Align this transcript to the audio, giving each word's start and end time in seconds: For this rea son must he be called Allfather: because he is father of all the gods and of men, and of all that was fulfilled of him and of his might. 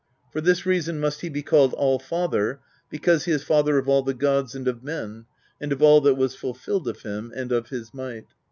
For 0.31 0.41
this 0.41 0.65
rea 0.65 0.81
son 0.81 0.99
must 0.99 1.21
he 1.21 1.29
be 1.29 1.43
called 1.43 1.75
Allfather: 1.75 2.59
because 2.89 3.25
he 3.25 3.31
is 3.31 3.43
father 3.43 3.77
of 3.77 3.87
all 3.87 4.01
the 4.01 4.15
gods 4.15 4.55
and 4.55 4.67
of 4.67 4.83
men, 4.83 5.25
and 5.61 5.71
of 5.71 5.83
all 5.83 6.01
that 6.01 6.15
was 6.15 6.33
fulfilled 6.33 6.87
of 6.87 7.03
him 7.03 7.31
and 7.35 7.51
of 7.51 7.69
his 7.69 7.93
might. 7.93 8.25